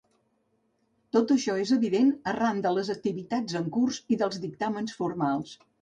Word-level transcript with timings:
Tot 1.17 1.33
això 1.35 1.55
és 1.65 1.75
evident 1.77 2.11
arran 2.33 2.65
de 2.65 2.73
les 2.79 2.91
activitats 2.97 3.61
en 3.63 3.71
curs 3.79 4.05
i 4.17 4.23
dels 4.25 4.45
dictàmens 4.49 5.03
formals. 5.05 5.59